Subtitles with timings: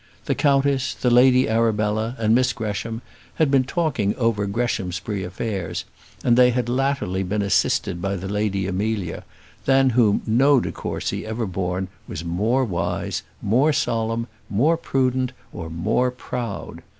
[0.25, 3.03] The countess, the Lady Arabella, and Miss Gresham
[3.35, 5.85] had been talking over Greshamsbury affairs,
[6.23, 9.23] and they had latterly been assisted by the Lady Amelia,
[9.65, 15.69] than whom no de Courcy ever born was more wise, more solemn, more prudent, or
[15.69, 16.81] more proud.